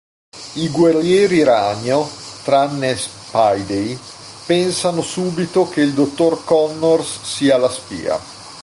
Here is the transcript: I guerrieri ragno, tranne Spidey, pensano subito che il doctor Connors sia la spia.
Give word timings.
I 0.55 0.67
guerrieri 0.71 1.43
ragno, 1.43 2.09
tranne 2.43 2.97
Spidey, 2.97 3.95
pensano 4.47 5.01
subito 5.03 5.69
che 5.69 5.81
il 5.81 5.93
doctor 5.93 6.43
Connors 6.43 7.21
sia 7.21 7.55
la 7.59 7.69
spia. 7.69 8.19